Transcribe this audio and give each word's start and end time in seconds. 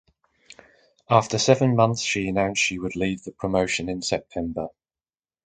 After 1.11 1.37
seven 1.37 1.75
months 1.75 2.01
she 2.01 2.27
announced 2.27 2.59
she 2.59 2.79
would 2.79 2.95
leave 2.95 3.23
the 3.23 3.31
promotion 3.31 3.87
in 3.87 4.01
September. 4.01 4.69